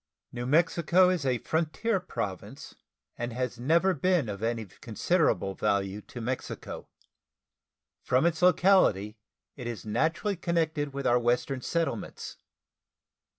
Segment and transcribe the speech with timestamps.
[0.31, 2.73] New Mexico is a frontier Province,
[3.19, 6.87] and has never been of any considerable value to Mexico.
[8.01, 9.19] From its locality
[9.55, 12.37] it is naturally connected with our Western settlements.